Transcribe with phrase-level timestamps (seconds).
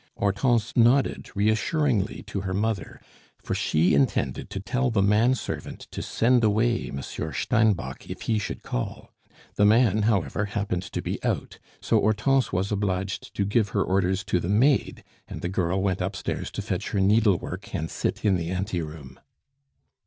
[0.17, 2.99] Hortense nodded reassuringly to her mother,
[3.43, 8.39] for she intended to tell the man servant to send away Monsieur Steinbock if he
[8.39, 9.13] should call;
[9.57, 14.23] the man, however, happened to be out, so Hortense was obliged to give her orders
[14.23, 18.37] to the maid, and the girl went upstairs to fetch her needlework and sit in
[18.37, 19.19] the ante room.